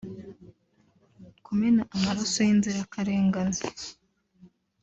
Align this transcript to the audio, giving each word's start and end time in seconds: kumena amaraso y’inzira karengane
kumena 1.45 1.81
amaraso 1.95 2.37
y’inzira 2.47 2.79
karengane 2.93 3.61